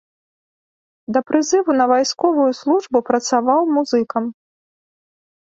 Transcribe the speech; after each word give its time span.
Да 1.17 1.21
прызыву 1.27 1.71
на 1.81 1.85
вайсковую 1.93 2.47
службу 2.61 2.97
працаваў 3.11 3.61
музыкам. 3.77 4.23